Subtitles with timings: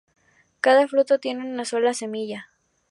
[0.61, 2.49] Cada fruto tiene una sola semilla.